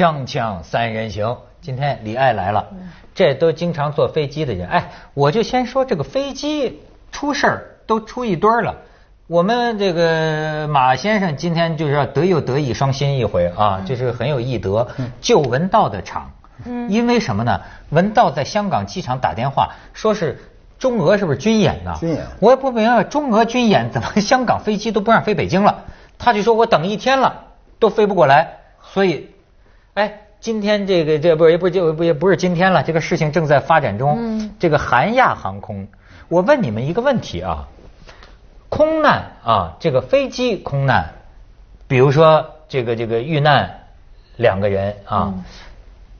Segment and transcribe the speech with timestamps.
[0.00, 2.68] 锵锵三人行，今天李艾来了，
[3.14, 6.80] 这都经常坐飞机的人，哎，我就先说这个飞机
[7.12, 8.74] 出事儿都出一堆儿了。
[9.26, 14.88] 我们这个马先生今天就是要得又得一双馨一回啊，就是很有艺德，
[15.20, 16.30] 救文道的场。
[16.64, 17.60] 嗯，因为什么呢？
[17.90, 20.40] 文道在香港机场打电话，说是
[20.78, 21.94] 中俄是不是军演呢？
[22.00, 25.84] 军演我也不明白，中俄军演怎么香港飞机都不让飞北京了？
[26.18, 27.48] 他就说我等一天了
[27.78, 28.60] 都飞不过来，
[28.94, 29.28] 所以，
[29.94, 34.16] 哎，今天这个这不也不就不也不是今天了，这个事情正在发展中。
[34.18, 35.88] 嗯这个韩亚航空，
[36.28, 37.68] 我问你们一个问题啊，
[38.68, 41.12] 空难啊，这个飞机空难，
[41.88, 43.80] 比如说这个这个遇难
[44.36, 45.44] 两个人啊，嗯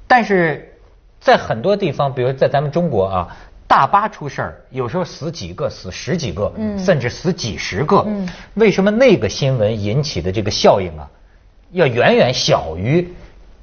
[0.08, 0.74] 但是
[1.20, 3.36] 在很多地方，比如在咱们中国啊，
[3.68, 8.02] 大巴出事儿，有时候死几个，死十几个，嗯甚至死几十个。
[8.06, 11.08] 嗯为什么那个新闻引起的这个效应啊，
[11.70, 13.14] 要远远小于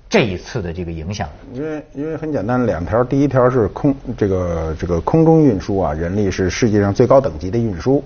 [0.10, 1.28] 这一次的这个影响？
[1.54, 8.02] 因为因为很简单，两条，第一条是空这个这个空中运输啊，人力是世界上最高等级的运输，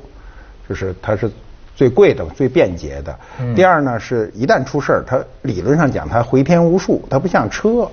[0.68, 1.30] 就是它是
[1.76, 3.16] 最贵的、最便捷的。
[3.40, 7.88] 嗯第二呢，是一旦出事儿，它理论上讲它回天无术，它不像车。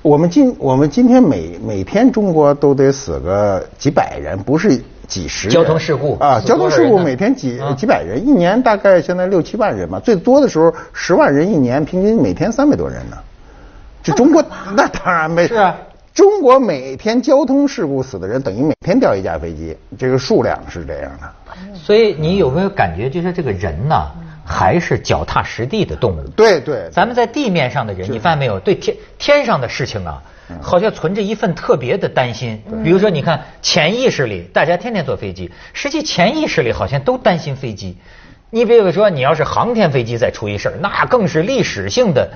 [0.00, 5.54] 我们今我们今天每每天中国都得死个几百人，不是几十人。
[5.54, 13.16] 交通事故啊，交通事故每天几啊几百人，一年大概现在六七万人吧，最多的时候十万人一年，平均每天三百多人呢。
[14.04, 14.44] 这中国
[14.76, 15.76] 那当然没是啊。
[16.12, 21.32] 中国每天交通事故死的人等于每天掉一架飞机，这个数量是这样的。
[21.74, 24.12] 所以你有没有感觉，就是这个人呐，
[24.44, 26.22] 还是脚踏实地的动物？
[26.36, 28.60] 对对，咱们在地面上的人，你发现没有？
[28.60, 30.22] 对天天上的事情啊，
[30.62, 32.62] 好像存着一份特别的担心。
[32.84, 37.96] 比如说，你看潜意识里，大家天天坐飞机，实际潜意识里好像都担心飞机。
[38.50, 42.30] 你比如说，你要是航天飞机再出一事儿，那更是历史性的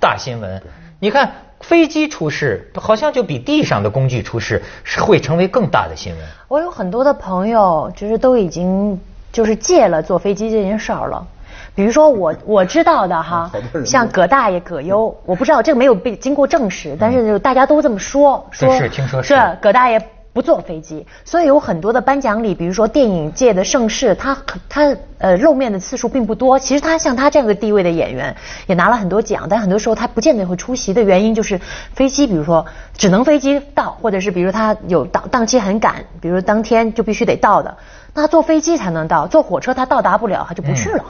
[0.00, 0.62] 大新闻。
[1.00, 6.22] 你看飞机出事，好像就比地上的工具出事是会成为更大的新闻。
[6.48, 9.00] 我有很多的朋友，就是都已经
[9.32, 11.26] 就是戒了坐飞机这件事儿了。
[11.74, 13.50] 比如说我 我知道的哈
[13.86, 20.00] 像葛大爷葛优， 我不知道这个没有被经过证实，但是就大家都这么说，说是听说是是葛大爷
[20.38, 24.38] 不坐飞机，所以有很多的颁奖礼，比如说电影界的盛世，他
[24.68, 26.56] 他呃露面的次数并不多。
[26.60, 28.36] 其实他像他这样的地位的演员，
[28.68, 31.60] 也拿了很多奖，但很多时候他不见得会出席的原因就是
[31.92, 32.64] 飞机，比如说
[32.96, 37.76] 只能飞机到，或者是比如他有档档期很赶，比如当天就必须得到的，
[38.14, 41.04] 那他坐飞机才能到，坐火车他到达不了，他就不去了。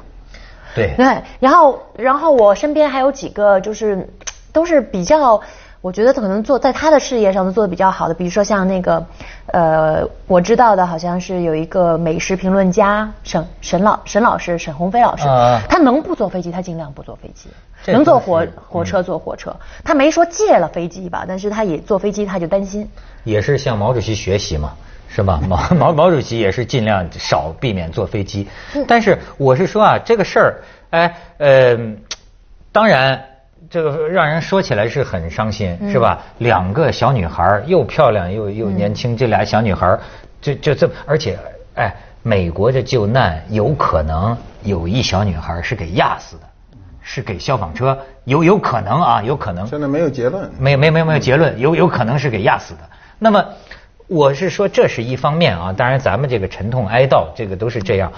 [0.75, 4.09] 对，对，然后然后我身边还有几个就是
[4.55, 5.43] 都是比较，
[5.81, 9.07] 我觉得可能做在他的事业上都做的比较好的，比如说像那个
[9.47, 17.49] 呃，我知道的好像是有一个美食评论家沈沈老沈老师沈鸿飞老师，啊他能不坐飞机他尽量不坐飞机，
[17.93, 22.89] 能坐火火车坐火车，他没说戒了飞机吧，但是他也坐飞机他就担心。
[23.23, 24.73] 也是向毛主席学习嘛，
[25.09, 25.41] 是吧？
[25.49, 28.49] 毛毛毛主席也是尽量少避免坐飞机。
[28.89, 30.55] 但是我是说啊，这个事儿，
[30.91, 31.79] 哎，呃，
[32.73, 33.25] 当然。
[33.71, 36.19] 这个让人说起来是很伤心，是吧？
[36.39, 40.01] 两个小女孩儿又漂亮又又年轻，这俩小女孩儿
[40.41, 41.39] 就就这么，而且
[41.75, 46.43] 哎，美国的救难有可能有一小女孩儿是给压死的，
[47.03, 49.67] 是给消防车有有可能啊，有可能。
[49.67, 50.51] 现在没有结论。
[50.59, 52.81] 没没没没有结论，有有可能是给压死的。
[53.19, 53.45] 那么
[54.07, 58.11] 我是说这是一方面啊，当然咱们这个沉痛哀悼，这个都是这样。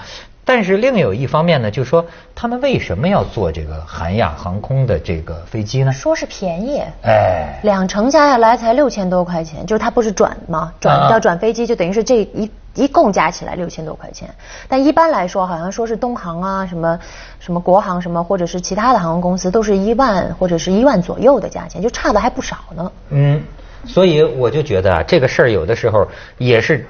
[0.52, 5.92] 但是另有一方面呢，就是说他们为什么要做这个韩亚航空的这个飞机呢？
[5.92, 10.72] 说是便宜，哎，两程加下来才六千多块钱，就是它不是转吗？
[10.80, 14.28] 转啊要转飞机，就等于是这一一共加起来六千多块钱。
[14.66, 16.98] 但一般来说，好像说是东航啊，什么
[17.38, 22.90] 什么国航什么，或者是其他的航空公司，都是一万或者是一万左右的价钱，就差的还不少呢。
[23.10, 23.40] 嗯，
[23.86, 26.04] 所以我就觉得啊，这个事儿有的时候
[26.38, 26.84] 也是，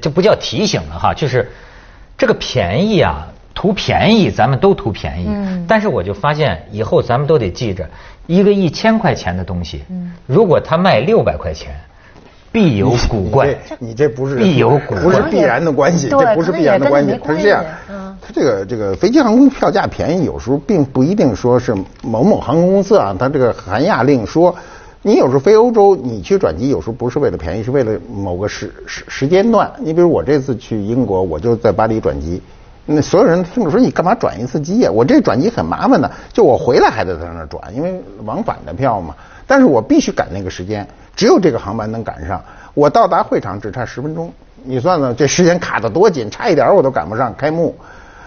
[0.00, 1.50] 就不叫提醒了哈，就是
[2.16, 5.26] 这个便宜啊，图便宜，咱们都图便宜。
[5.28, 7.88] 嗯但是我就发现以后咱们都得记着，
[8.26, 11.74] 一个一千块钱的东西，嗯如果它卖六百块钱，
[12.52, 13.46] 必有古怪。
[13.48, 17.64] 你这你这不是必有古怪不是必然的关系，这不是必然的关系它是这样
[18.20, 24.54] 它这个这个飞机航空票价便宜，有时候并不一定说是某某航空公司啊，它这个韩亚令说。
[25.06, 29.70] 你有时候飞欧洲，你去转机有时候不是为了便宜，是为了某个时时时间段。
[29.78, 32.40] 你比如我这次去英国，我就在巴黎转机，
[32.86, 39.14] 那所有人听着说你干嘛转一次机呀、我这转机很麻烦的，就我回来还得在那儿转，因为往返的票嘛。
[39.46, 42.42] 但是我必须赶那个时间，只有这个航班能赶上。
[42.72, 47.76] 我到达会场只差十分钟，你算算这时间卡得多紧，差一点我都赶不上开幕。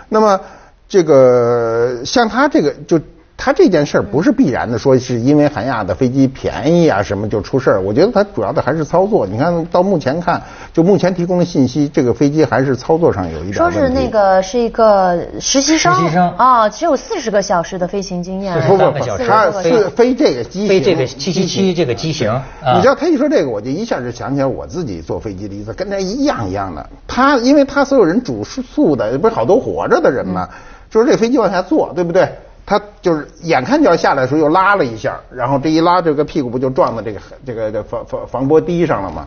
[0.10, 0.40] 那么
[0.88, 3.00] 这个像他这个就
[3.38, 7.80] 他这件事儿不是必然的，说是因为韩亚的飞机便宜啊什么就出事儿。
[7.80, 9.28] 我觉得他主要的还是操作。
[9.28, 10.42] 你看到目前看，
[10.74, 22.34] 就目前提供的信息，这个飞机还是操作上有一点说是那个是一个实习生，实习生啊，只有四十个小时的飞行经验，不不不，他是飞这个机型，飞这个七七七这个机型。
[22.76, 26.90] 你知道他一说这个，我就一下就想起来我自己坐飞机的意思，跟他一样一样的。
[27.08, 30.50] 他因为他所有人主宿的不是好多活着的人嘛，
[30.90, 32.28] 就是这飞机往下坐，对不对？
[32.70, 39.26] 他就是眼看就要下来的时候，又拉了一下，然后这一拉，这个屁股不就撞到这个这个这防防防波堤上了吗？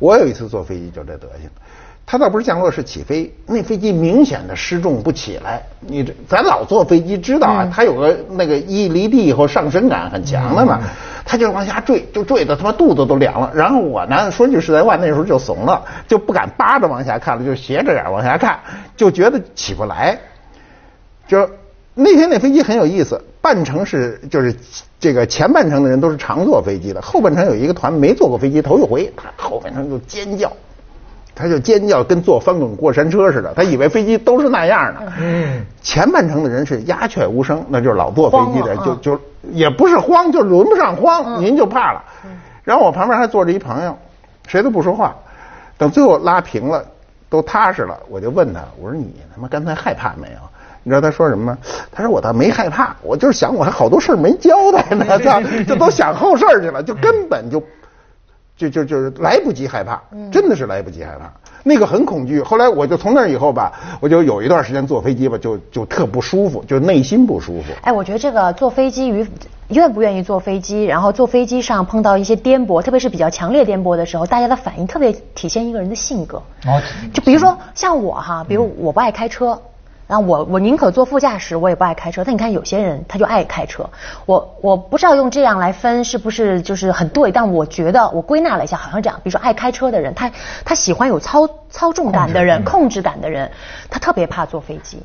[0.00, 1.48] 我有一次坐飞机就这德行，
[2.04, 5.62] 他倒不是降落，是起飞，那飞机明显的失重不起来。
[5.78, 10.80] 你这咱老坐飞机知道啊，它有个那个一离地以后上升感很强的嘛，
[11.24, 13.52] 他就往下坠，就坠的他妈肚子都凉了。
[13.54, 18.58] 然后我呢，说句实在话，那时候就怂了，就不敢扒着往下看了，就斜着眼往下看，
[18.96, 20.18] 就觉得起不来，
[21.28, 21.48] 就。
[21.94, 24.54] 那天那飞机很有意思，半程是就是
[24.98, 30.52] 这个前半程的人都是常坐飞机的，后半程有一个团没坐过飞机，头一回，他后半程就尖叫，
[31.34, 35.12] 他就尖叫，跟坐翻滚过山车似的，他以为飞机都是那样的。
[35.20, 39.20] 嗯，前半程的人是鸦雀无声，那就是老坐飞机的，就就
[39.50, 42.04] 也不是慌，就轮不上慌，您就怕了。
[42.62, 43.98] 然后我旁边还坐着一朋友，
[44.46, 45.16] 谁都不说话，
[45.76, 46.84] 等最后拉平了，
[47.28, 50.49] 都踏实了，我就问他，我说你他妈刚才害怕没有？
[50.82, 51.58] 你知道他说什么吗？
[51.92, 57.62] 他说我倒没害怕，我就是想我还好多事儿没交代呢， 这这都想后事儿去了，就根本就
[58.56, 60.00] 就就就是来不及害怕，
[60.32, 61.30] 真的是来不及害怕，
[61.62, 62.42] 那个很恐惧。
[62.42, 67.72] 后来我就从那以后吧，我就有一段时间坐飞机吧，就就特不舒服，就内心不舒服。
[67.82, 69.26] 哎，我觉得这个坐飞机与
[69.68, 76.38] 愿不愿意坐飞机，然后坐飞机上碰到一些颠簸，特别是比较强烈颠簸的时候，大家的反应特别体现一个人的性格。
[76.66, 76.80] 哦，
[77.12, 79.60] 就比如说像我哈，比如我不爱开车。
[80.10, 82.24] 然后我我宁可坐副驾驶，我也不爱开车。
[82.24, 83.88] 但你看有些人他就爱开车，
[84.26, 89.20] 我我不知道用这样来分是不是就是很对，但我觉得我归纳了一下，好像这样。
[89.22, 90.32] 比如说爱开车的人，他
[90.64, 93.52] 他喜欢有操操纵感的人、控制感的人，
[93.88, 95.00] 他特别怕坐飞机。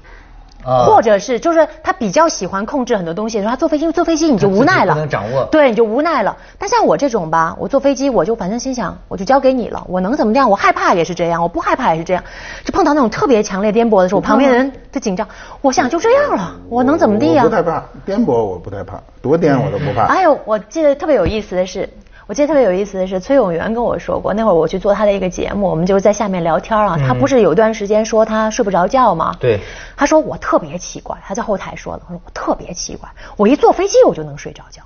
[0.65, 6.35] 或者是就是他比较喜欢控制很多东西，说他坐飞机坐飞机你就无奈了，不能掌握，对，你就无奈了。
[6.57, 10.49] 但像我这种吧，我坐飞机我就反正心想，我就交给你了，我能怎么样？
[10.49, 12.23] 我害怕也是这样，我不害怕也是这样。
[12.63, 15.27] 就碰到那种特别强烈颠簸的时候，我旁边的人就紧张，
[15.61, 17.43] 我想就这样了，我能怎么地呀？
[17.43, 20.05] 不太怕颠簸，我不太怕，多颠我都不怕。
[20.05, 21.87] 哎呦，我记得特别有意思的是。
[22.27, 26.97] 我记得特别有意思的是，崔永元跟我说过，那会儿我去做他的一个节目，我们就在下面聊天啊。
[26.97, 29.35] 他不是有一段时间说他睡不着觉吗？
[29.39, 29.59] 对。
[29.95, 33.07] 他说我特别奇怪，他在后台说的，他说我特别奇怪，
[33.37, 34.81] 我一坐飞机我就能睡着觉。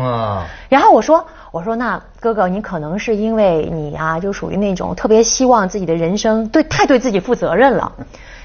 [0.00, 0.46] 啊。
[0.70, 7.92] 然后我说，我说那哥哥，你可能是因为你啊，就属于那种特别希望自己的人生对太对自己负责任了，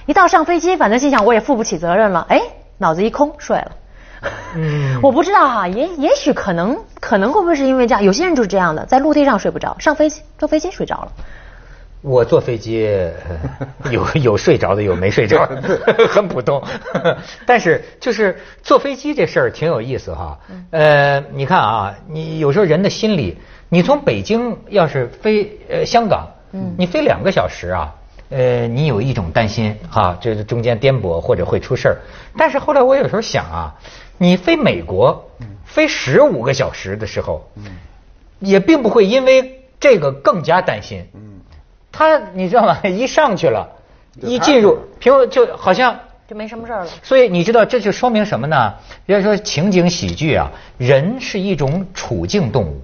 [0.06, 2.42] 一到上飞机，反正心想我也负不起责任了，哎，
[2.78, 3.72] 脑子一空睡了。
[4.56, 8.04] 嗯，我不知道哈，也也许可能可能会不会是因为这样？
[8.04, 11.12] 有些人就是这样的，在陆地上睡不着，上飞机坐飞机睡着了。
[12.02, 12.86] 我坐飞机
[13.90, 15.80] 有有睡着的，有没睡着的
[16.12, 16.62] 很普通。
[17.46, 20.38] 但是就是坐飞机这事儿挺有意思哈。
[20.72, 23.38] 呃，你看啊，你有时候人的心理，
[23.70, 27.96] 你从北京要是飞呃香港，嗯，你飞两个小时啊，
[28.30, 31.98] 呃，你有一种担心哈，这中间颠簸或者会出事儿。
[32.38, 33.74] 但是后来我有时候想啊。
[34.18, 35.30] 你飞美国，
[35.66, 37.50] 飞十五个小时的时候，
[38.40, 41.06] 也并不会因为这个更加担心。
[41.92, 42.80] 他你知道吗？
[42.88, 43.68] 一上去了，
[44.22, 46.88] 一进入平就好像就没什么事了。
[47.04, 48.74] 所以你知道这就说明什么呢？
[49.06, 52.82] 要说情景喜剧啊，人是一种处境动物，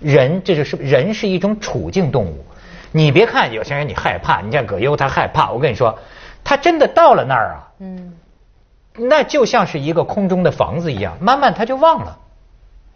[0.00, 2.44] 人这就是人是一种处境动物。
[2.92, 5.98] 你别看有些人你害怕，你像葛优他害怕，我跟你说，
[6.44, 7.68] 他真的到了那儿啊。
[7.78, 8.12] 嗯。
[8.96, 12.18] 那就像是一个空中的房子一样，慢慢他就忘了。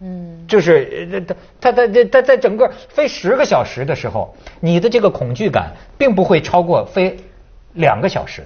[0.01, 1.25] 嗯，就是
[1.61, 7.17] 他他他他在整个飞十个小时的时候，你的这个恐惧感并不会超过飞
[7.75, 8.45] 两个小时。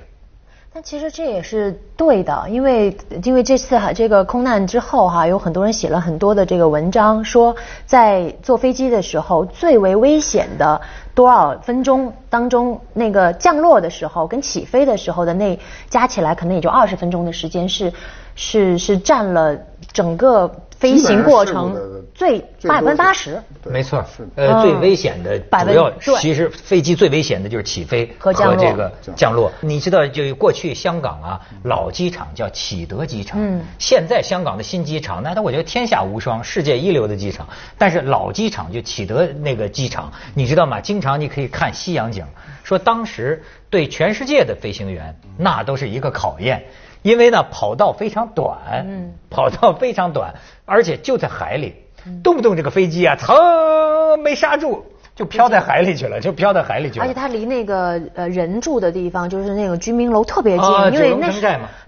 [0.72, 7.56] 但其实这也是对的，因为因为这次哈这个空难之后哈，有很多人写了很多的这个文章，说
[7.86, 10.80] 在坐飞机的时候最为危险的
[11.14, 15.58] 多少分钟当中，那个降落的时候跟起飞的时候的那
[15.88, 17.92] 加起来可能也就二十分钟的时间是
[18.36, 19.56] 是是占了
[19.92, 20.50] 整个。
[20.78, 29.52] 飞行过程最百分之八十，没错，呃，最危险的主要其实飞机最危险的就是起飞和这个降落。
[29.60, 37.46] 你知道，就过去香港啊，老机场叫启德机场，嗯，现在香港的新机场，那那我觉得天下无双，世界一流的机场。
[37.78, 40.80] 但是老机场就启德那个机场，你知道吗？
[40.80, 42.26] 经常你可以看西洋景，
[42.64, 46.64] 说当时对全世界的飞行员那都是一个考验。
[47.02, 50.34] 因为呢跑道非常短，嗯，跑道非常短，
[50.64, 51.76] 而且就在海里，
[52.22, 54.84] 动不动这个飞机啊，噌没刹住。
[55.18, 57.04] 就飘在海里去了，就飘到海里去了。
[57.04, 61.28] 而且它离那个呃人住的地方，就是那个居民楼特别近，啊因为那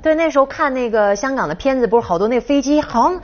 [0.02, 3.20] 对那时候看那个香港的片子，不是好多那飞机好像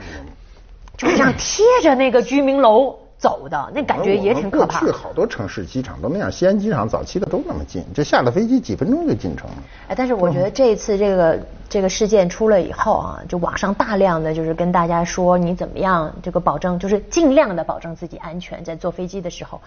[0.95, 4.79] 就是这样贴着那个居民楼走的，那感觉也挺可怕。
[4.79, 9.55] 过去好多城市机场都那样，西安机场早期的都那么近，就下了飞机几分钟就进城了。
[9.87, 19.59] 哎，但是我觉得这一次这个这个事件出了以后啊，就网上大量的就是跟大家说你怎么样这个保证，就是尽量的保证自己安全，在坐飞机的时候，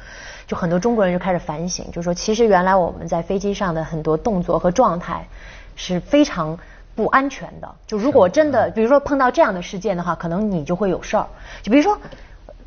[0.47, 5.27] 就很多中国人就开始反省，就说其实原来我们在飞机上的很多动作和状态
[5.75, 6.57] 是非常。
[6.93, 11.25] 不安全的，就如果真的，比如说碰到这样的事件的话，可能你就会有事儿。
[11.63, 11.97] 就比如说，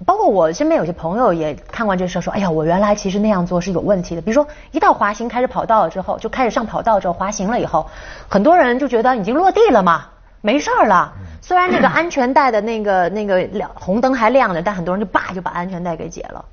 [0.05, 4.21] 包括我身边有些朋友也看过这事儿，说，哎呀，我原来其实那样做是有问题的。
[4.21, 7.87] 比如说，一到滑行开始跑道了之后，就开始上跑道之后滑行了以后，
[8.27, 10.07] 很多人就觉得已经落地了嘛，
[10.41, 11.13] 没事儿了。
[11.41, 16.45] 虽然那个安全带的那个那个亮红灯还亮着，但很多人就叭就把安全带给解了，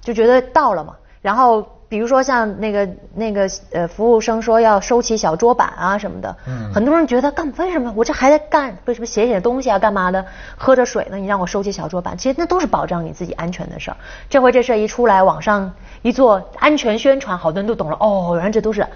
[0.00, 0.94] 就觉得到了嘛。
[1.20, 6.72] 然后比如说像那个那个呃服务生说要收起小桌板啊什么的，嗯。
[6.72, 7.92] 很多人觉得干为什么？
[7.94, 10.24] 我这还在干为什么写写东西啊干嘛的，
[10.56, 13.96] 喝着水呢你让我收起小桌板，其实那都是保障你自己安全的事儿。
[14.30, 15.70] 这回这事儿一出来，网上
[16.00, 18.86] 一做安全宣传，好多人都懂了，哦，原来这都是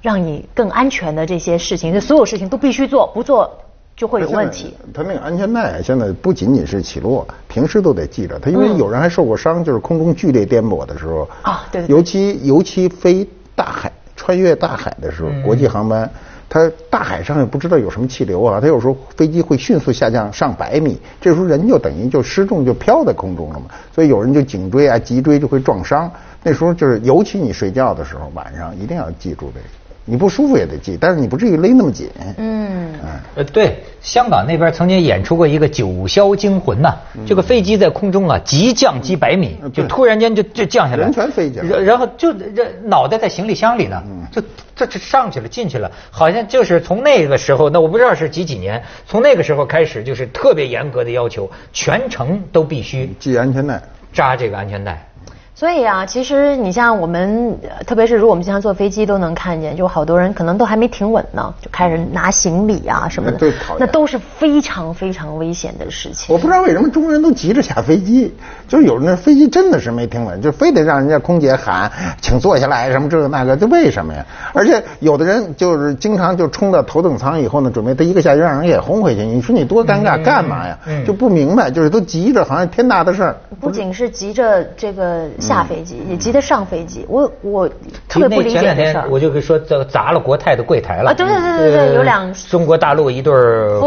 [0.00, 3.56] 让你更安全的这些事情，这所有事情都必须做，不做
[4.02, 4.74] 就会有问题。
[4.92, 8.36] 它那个安全带现在不仅仅是起落，平时都得系着。
[8.40, 16.10] 它因为有人还受过伤，就是空中剧烈颠簸的时候啊对对对尤其尤其飞大海、穿越大海的时候，国际航班。
[16.48, 26.10] 它大海上也不知道有什么气流啊，它有时候飞机会迅速下降上百米，这时候人就等于就失重就飘在空中了嘛，所以有人就颈椎啊、脊椎就会撞伤。
[26.42, 29.66] 那时候就是，尤其你睡觉的时候，晚上一定要记住这个，
[30.04, 32.10] 你不舒服也得系，但是你不至于勒那么紧。
[32.36, 32.92] 嗯，
[33.36, 36.94] 呃，对，香港那边曾经演出过一个《九霄惊魂》呐，
[37.26, 44.26] 这个飞机在空中啊急降几百米，就突然间就就降下来，人全飞起来然然后就这脑袋在行李箱里呢，嗯。
[44.32, 44.42] 就
[44.74, 53.80] 这这上去了进去了，好像就是从那个时候，那我不知道是几几年，从那个时候开始就是特别严格的要求，全程都必须系安全带。
[54.12, 55.06] 扎这个安全带。
[55.54, 66.34] 所以啊，其实你像我们，呃特别是如果我们经常坐飞机，都能看见，就好多人可能都还没停稳呢，就开始拿行李啊什么的，对讨厌那都是非常非常危险的事情。
[66.34, 68.34] 我不知道为什么中国人都急着下飞机，
[68.66, 74.24] 就是有那飞机真的是没停稳，就非得让人家空姐喊请坐下来什么这个那个，这为什么呀？
[74.54, 80.78] 而且有的人就是经常就冲到头等舱以后呢，准备他一个下去让人给轰回去，你说你多尴尬，干嘛呀？
[80.86, 83.36] 嗯就不明白，就是都急着，好像天大的事儿。
[83.60, 87.04] 不仅是急着这个下飞机，也急得上飞机。
[87.08, 87.68] 我我
[88.08, 89.10] 特别不理那前两解事儿天。
[89.10, 93.32] 我就说这砸了国泰的柜台了啊对对对对对呃有两中国大陆一对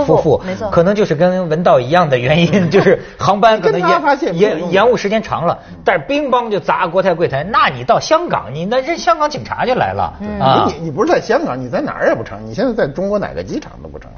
[0.06, 10.86] 夫妇，没错可能就是跟文道一样的原因， 就是航班可能延延延误时间长了，但是乒乓就砸国泰柜台，那你到香港，你那这香港警察就来了嗯啊你！
[10.86, 14.10] 你不是在香港，你在哪儿也不成，你现在在中国哪个机场都不成。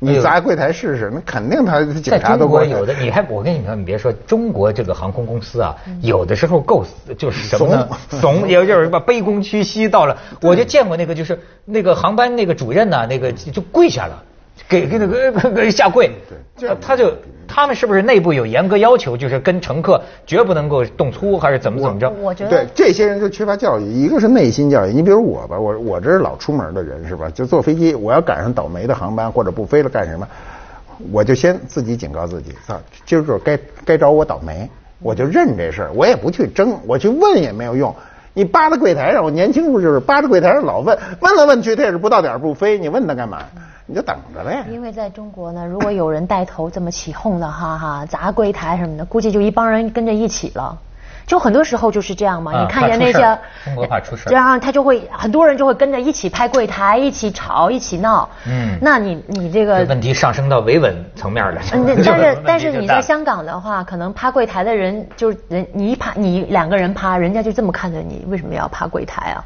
[0.00, 6.84] 你砸柜台试试，那肯定他警察都过有的，你还我跟你说，你别说中国这个航空公司啊，有的时候够，
[7.16, 7.88] 就是什么呢？
[8.20, 10.16] 怂，也就是什么卑躬屈膝到了。
[10.40, 14.22] 我就见过那个，就是那个航班那个主任呐、那个就跪下了，
[14.68, 16.10] 给给那个给 给下跪。
[16.58, 17.12] 对他就
[17.46, 22.10] 他们是不是内部有严格要求，就是跟乘客绝不能够动粗，还是怎么怎么着？
[22.10, 24.92] 我觉得对这些人就缺乏教育，一个是内心教育。
[24.92, 27.30] 你比如我吧，我我这是老出门的人是吧？
[27.30, 30.26] 就坐飞机，我要赶上倒霉的航班或者不飞了干什么，
[31.12, 34.68] 我就先自己警告自己，操，今儿个该该找我倒霉，
[35.00, 37.94] 我就认这事儿，我也不去争，我去问也没有用。
[38.38, 43.38] 你扒在柜台上，我年轻时候就是扒在柜台上老问，问来问去他也是不到点不飞，你问他干嘛？
[43.84, 44.64] 你就等着呗。
[44.70, 50.78] 因为在中国呢，如果有人带头这么起哄的，哈哈，砸柜台什么的，估计就一帮人跟着一起了。
[51.28, 58.28] 就很多时候就是这样嘛，啊你看见那些中国怕出事儿然后他就会很多人就会跟着一起拍柜台，一起吵，一起闹。
[58.46, 61.60] 嗯那你你这个问题上升到维稳层面了。
[61.74, 69.44] 嗯，但是 但是你在香港的话，可能趴柜台的人就是人，你一趴你两个人趴，人家就这么看着你，为什么要趴柜台啊？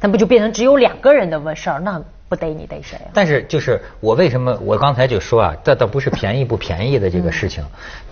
[0.00, 1.78] 那不就变成只有两个人的问事儿？
[1.78, 3.10] 那不逮你逮谁啊？
[3.12, 7.64] 但是就是我为什么我刚才就说啊，这倒不是便宜不便宜的这个事情，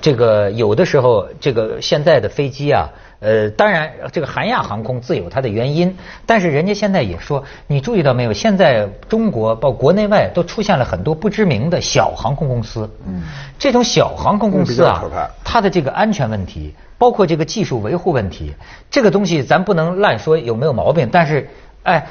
[0.03, 5.97] 这个有的时候这个现在的飞机啊，呃，当然这个韩亚航空自有它的原因，
[6.27, 8.33] 但是人家现在也说，你注意到没有？
[8.33, 13.23] 现在中国包括国内外都出现了很多不知名的小航空公司，嗯，
[13.57, 18.53] 这种小航空公司啊它的这个安全问题，包括这个技术维护问题，
[18.91, 21.49] 这个东西咱不能乱说有没有毛病，但是，
[21.85, 22.05] 哎。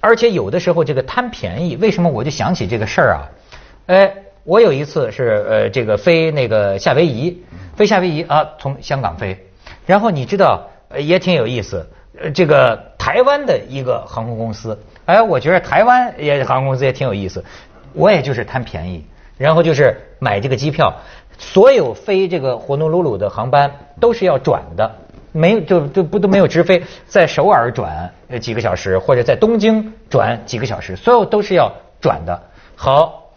[0.00, 3.28] 而且有的时候这个贪便宜，为什么我就想起这个事儿啊？
[3.86, 4.14] 哎，
[4.44, 7.42] 我有一次是呃这个飞那个夏威夷，
[7.76, 9.38] 飞夏威夷啊，从香港飞，
[9.84, 10.66] 然后你知道
[10.96, 11.86] 也挺有意思，
[12.18, 17.44] 呃这个台湾的一个航空公司，哎，我觉得台湾也航空公司也挺有意思，
[17.92, 19.04] 我也就是贪便宜，
[19.36, 20.94] 然后就是买这个机票，
[21.36, 24.96] 所有飞这个活农鲁鲁的航班都是要转的。
[25.32, 32.42] 没有就就不都没有直飞，在首尔转呃几个小时，或者在东京转几个小时，所有都是要转的。
[32.74, 33.32] 好，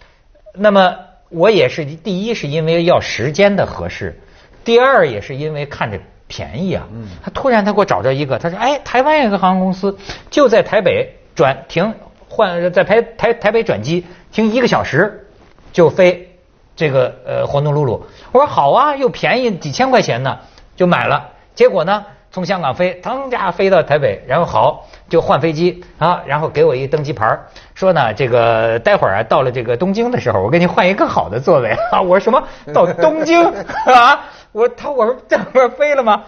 [0.53, 0.95] 那么
[1.29, 4.19] 我也是第一是因为要时间的合适，
[4.63, 6.87] 第二也是因为看着便宜啊。
[7.23, 9.97] 他突然他给我找着一个，他说哎，台湾有个航空公司
[10.29, 11.93] 就在台北转停
[12.27, 15.27] 换在台台台北转机停一个小时
[15.71, 16.37] 就飞
[16.75, 18.05] 这个呃活农鲁鲁。
[18.31, 20.39] 我说好啊，又便宜几千块钱呢，
[20.75, 21.29] 就买了。
[21.55, 27.39] 结果呢，从香港飞，腾家飞到台北，然后好就换飞机啊，然后给我一登机牌，
[27.75, 32.01] 说呢这个待会儿啊到了这个东京的时候，我给你换一个更好的座位啊。
[32.01, 32.43] 我说什么
[32.73, 33.43] 到东京
[33.85, 34.25] 啊？
[34.51, 36.23] 我他我说这不是飞了吗？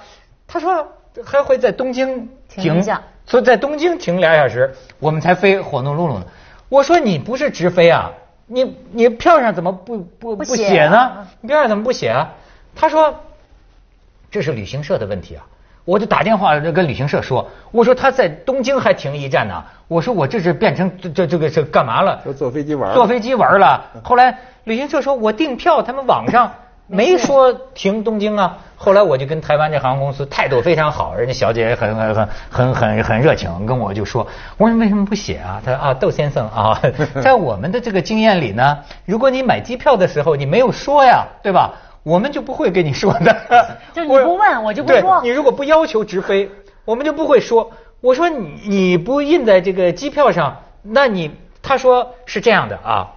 [0.48, 0.88] 他说
[1.24, 2.84] 还会在东京停，
[3.26, 6.26] 所以在东京停俩小时，我们才飞火奴鲁鲁呢。
[6.70, 8.12] 我说你不是直飞啊？
[8.46, 11.26] 你你票上怎么不不不写呢？
[11.42, 12.30] 你票上怎么不写啊？
[12.76, 13.22] 他说。
[14.36, 15.48] 这是旅行社的问题啊！
[15.86, 19.64] 我就打电话跟旅行社说，我说他在东京还停一站呢。
[19.88, 22.22] 我说我这是变成这这这个是干嘛了？
[22.38, 22.94] 坐飞机玩。
[22.94, 23.82] 坐飞机玩了。
[24.04, 26.52] 后来旅行社说我订票，他们网上
[26.86, 28.58] 没说停东京啊。
[28.76, 34.28] 后来我就跟台湾这航空公司态度非常好，人家小姐也很很很很很很热情，跟我就说，
[34.58, 35.62] 我说为什么不写啊？
[35.64, 36.78] 他说啊，窦先生啊，
[37.24, 41.72] 在我们的这个经验里呢，如果你买机票的时候你没有说呀，对吧？
[42.06, 45.22] 我们就不会跟你说的， 就你不问我就不说。
[45.24, 46.52] 你如果不要求直飞，
[46.86, 47.72] 我们就不会说。
[48.00, 51.32] 我说你你不印在这个机票上，那你
[51.64, 53.16] 他说是这样的啊，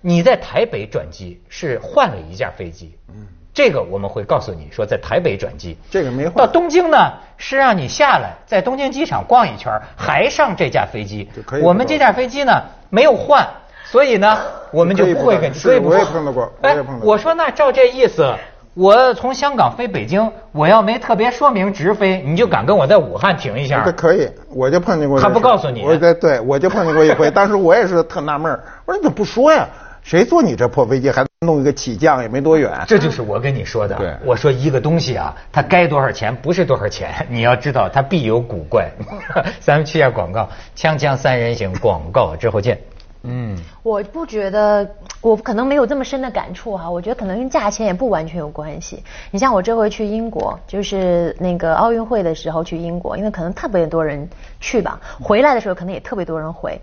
[0.00, 6.36] 你在台北转机是换了一架飞机，嗯，这个我们会告诉你说在台北转机，这个没换。
[6.36, 11.28] 到东京呢是让你下来在东京机场逛一圈，还上这架飞机。
[11.60, 13.48] 我们这架飞机呢没有换。
[13.92, 14.38] 所以呢，
[14.70, 17.04] 我们就不会跟，所以我也碰到过，我也碰到。
[17.04, 18.34] 我说那照这意思，
[18.72, 23.82] 我从香港飞北京，我要没特别说明直飞，你就敢跟我在武汉停一下？
[23.84, 25.20] 这可以，我就碰见过。
[25.20, 25.82] 他不告诉你？
[25.84, 27.28] 我对对，我就碰见过一回。
[27.30, 28.50] 当时我也是特纳闷
[28.86, 29.68] 我说你怎么不说呀？
[30.02, 32.72] 谁坐你这破飞机还弄一个起降也没多远？
[32.88, 33.94] 这就是我跟你说的。
[33.96, 38.90] 对，我说一个东西啊，它该多少钱不是多少钱， 你要知道它必有古怪。
[39.60, 42.80] 咱们去下广告，锵锵三人行广告之后见。
[43.24, 44.88] 嗯，我不觉得，
[45.20, 46.90] 我可能没有这么深的感触哈。
[46.90, 49.02] 我觉得可能跟价钱也不完全有关系。
[49.30, 54.28] 你像我这回去英国，就是那个奥运会的时候去英国，因为可能特别多人
[54.60, 56.80] 去吧，回来的时候可能也特别多人回。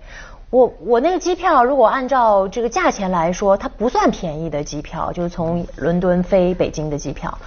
[0.50, 7.38] 我我那个机票如果按照这个价钱来说，它不算便宜的机票，就是从伦敦飞北京的机票，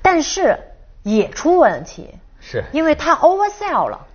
[0.00, 0.58] 但是
[1.02, 2.08] 也出问题，
[2.40, 4.06] 是因为它 oversell 了。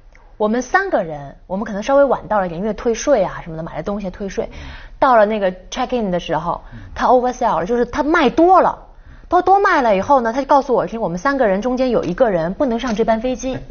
[0.44, 4.50] 我们三个人，我们可能稍微晚到了一点，因为退税啊什么的，买的东西退税。
[5.00, 6.60] 到了那个 check in 的时候，
[6.94, 8.78] 他 oversell 了，就是他卖多了，
[9.34, 13.58] 多多卖了以后呢，他就告诉我，说我们三个人中间有一个人不能上这班飞机。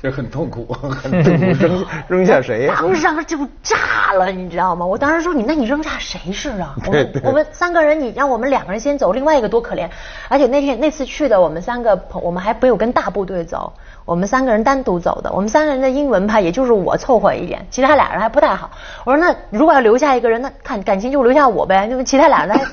[0.00, 2.76] 这很痛苦， 很痛苦，扔扔下谁呀？
[2.78, 4.86] 当时就炸了，你知道吗？
[4.86, 6.76] 我当时说你，那你扔下谁是啊？
[6.86, 9.88] 我们我们三个人，你让我们两个人先走，另外一个多可怜。
[10.28, 13.72] 而且那天那次去的，我们三个朋，我们还没有跟大部队走。
[14.04, 18.70] 我们三个人单独走的，我们三个人的英文吧，也就是我凑合一点，其他俩人还不太好。
[19.04, 22.64] 我说那如果要留下一个人，那看感情就留下我呗，因为其他俩人还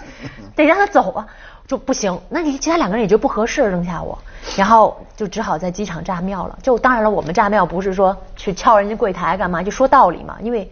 [0.56, 1.28] 得让他走啊，
[1.70, 2.20] 就不行。
[2.30, 4.18] 那你其他两个人也就不合适扔下我，
[4.58, 6.58] 然后就只好在机场炸庙了。
[6.64, 10.36] 就当然了，我们炸庙不是说去敲人家柜台干嘛，就说道理嘛。
[10.42, 10.68] 因为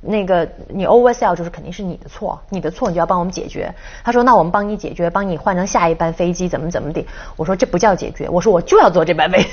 [0.00, 3.70] 那个你 oversell 就是肯定是你的错，你的错你就要帮我们解决。
[4.02, 7.04] 他说那我们帮你解决，帮你换成下一班飞机，怎么怎么的。
[7.36, 9.46] 我说这不叫解决，我说我就要坐这班飞。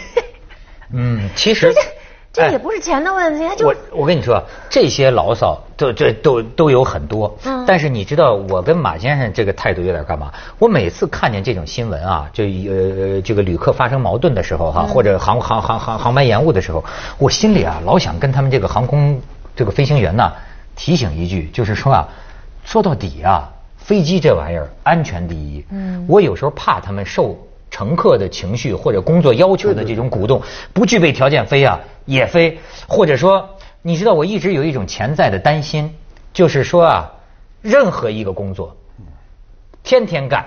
[0.94, 1.74] 嗯，其实
[2.36, 7.34] 这也不是钱的问题，他就我我跟你说，这些牢骚都这都都有很多。
[7.46, 10.34] 嗯，但是你知道我跟马先生这个态度有点干嘛？
[10.60, 16.84] 我每次看见这种新闻啊，就呃这个旅客发生矛盾的时候哈，或者航航航航航班延误的时候，
[17.18, 19.22] 我心里啊老想跟他们这个航空
[19.56, 20.30] 这个飞行员呢
[20.76, 22.08] 提醒一句，就是说啊，
[22.66, 25.66] 说到底啊，飞机这玩意儿安全第一。
[25.72, 27.38] 嗯，我有时候怕他们受。
[27.76, 32.58] 乘客的情绪或者工作要求的这种鼓动，不具备条件飞啊也飞，
[32.88, 33.50] 或者说，
[33.82, 35.94] 你知道我一直有一种潜在的担心，
[36.32, 37.12] 就是说啊，
[37.62, 38.78] 任何一个工作，
[39.84, 40.46] 天天干，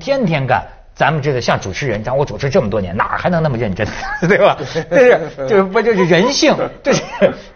[0.00, 3.86] 天天干，咱们这个像主持人，像我主持这么多年，哪还能那么认真，
[4.26, 4.56] 对吧？
[4.88, 7.02] 这是就是不就是人性，这是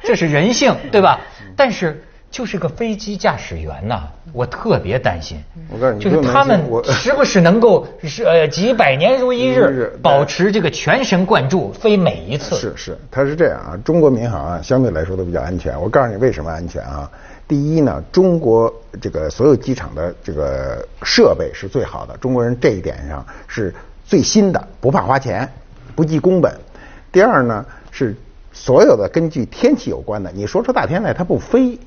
[0.03, 1.19] 这是人性，对吧？
[1.57, 2.05] 但是
[2.37, 4.03] 就是个飞机驾驶员呐，
[4.35, 5.43] 我特别担心。
[5.71, 12.55] 我告诉你就是他们 是不是能够 是呃几百年如一日保持这个全神贯注飞每一次？
[12.57, 15.81] 是是，它是这样啊，中国民航啊相对来说都比较安全。
[15.81, 17.11] 我告诉你为什么安全啊？
[17.49, 18.71] 第一呢，中国
[19.01, 25.51] 这个所有机场的这个设备是最好的，中国人这一点上是最新的，不怕花钱，
[25.95, 26.55] 不计工本。
[27.11, 28.15] 第二呢，是
[28.53, 31.79] 所有的根据天气有关的，你说出大天来它不飞，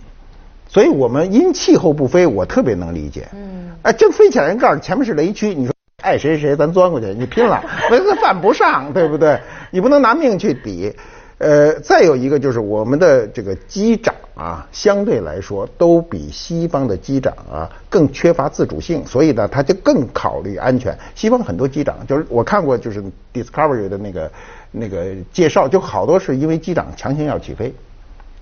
[0.69, 3.27] 所以我们因气候不飞，我特别能理解。
[3.33, 9.39] 嗯，哎，真飞起来，人告诉你前面是雷区，你说爱谁谁，咱钻过去，你拼了， 那犯不上，对不对？
[9.71, 10.93] 你不能拿命去抵。
[11.39, 20.95] 呃，再有一个就是我们的这个机长啊，相对来说都比西方的机长啊更缺乏自主性，所以呢，他就更考虑安全。
[21.15, 23.01] 西方很多机长就是我看过，就是
[23.33, 24.31] Discovery 的那个
[24.69, 27.73] 那个介绍，就好多是因为机长强行要起飞。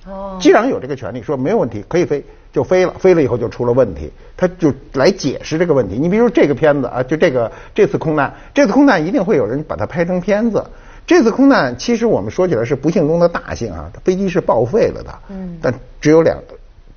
[0.07, 0.37] 哦。
[0.41, 5.97] 机长有这个权利，说没有问题，可以飞，就飞了，飞了以后就出了问题，他就来解释这个问题。
[5.99, 10.65] 你比如这个片子啊，就这个这次空难，这次空难一定会有人把它拍成片子。
[11.05, 16.37] 这次空难其实我们说起来是不幸中的大幸啊，飞机是报废了的，嗯，但只有两，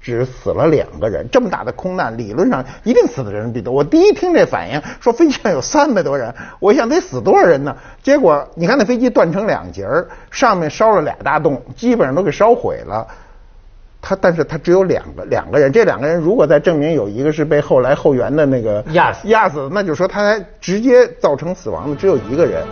[0.00, 1.28] 只死了两个人。
[1.30, 3.72] 这么大的空难，理论上一定死的人比多。
[3.72, 7.76] 我第一听这反应，说飞机上有三百多人，我想得死多少人呢？
[8.02, 13.06] 结果你看那飞机断成两截儿，上面烧了俩大洞，基本上都给烧毁了。
[14.02, 22.64] 他但是他只有两个两个人，这两个人如果再证明有一个是被后来后援的那个压死压死，那就说他直接造成死亡的只有一个人。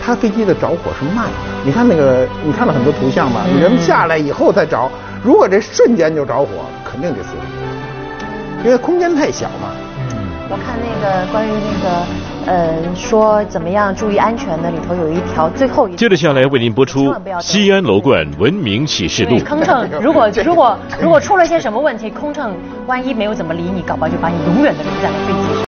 [0.00, 1.32] 他飞机的着火是慢的，
[1.64, 3.44] 你看那个，你看了很多图像吧？
[3.60, 4.88] 人下来以后再着，
[5.22, 6.46] 如果这瞬间就着火，
[6.84, 7.30] 肯定得死，
[8.64, 9.70] 因为空间太小嘛。
[10.50, 12.06] 我看那个关于那个，
[12.46, 15.94] 呃，说怎么样注意安全的里头有一条最后一。
[15.94, 19.36] 接着下来为您播出《西安楼冠文明启示录》。
[19.44, 25.67] 空乘 如果如果如果出了些什么问题，空乘万一没有怎么理你，搞不好就把你永远的留在了飞机上。